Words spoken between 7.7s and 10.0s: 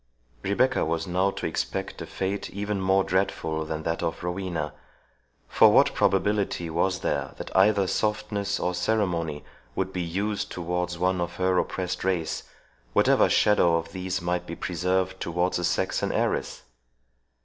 softness or ceremony would